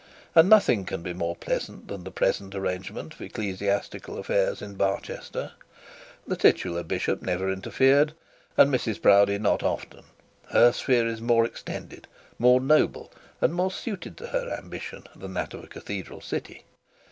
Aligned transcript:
And 0.33 0.49
nothing 0.49 0.83
can 0.85 1.03
be 1.03 1.13
more 1.13 1.35
pleasant 1.35 1.87
than 1.87 2.03
the 2.03 2.09
present 2.09 2.55
arrangement 2.55 3.13
of 3.13 3.21
ecclesiastical 3.21 4.17
affairs 4.17 4.59
in 4.59 4.73
Barchester. 4.73 5.51
The 6.25 6.35
titular 6.35 6.81
bishop 6.81 7.21
never 7.21 7.51
interfered, 7.53 8.13
and 8.57 8.73
Mrs 8.73 8.99
Proudie 8.99 9.37
not 9.37 9.61
often. 9.61 10.05
Her 10.49 10.71
sphere 10.71 11.05
is 11.07 11.21
more 11.21 11.45
extended, 11.45 12.07
more 12.39 12.59
noble, 12.59 13.11
and 13.41 13.53
more 13.53 13.69
suited 13.69 14.17
to 14.17 14.27
her 14.29 14.49
ambition 14.49 15.03
than 15.15 15.35
that 15.35 15.53
of 15.53 15.63
a 15.63 15.67
cathedral 15.67 16.21
city. 16.21 16.63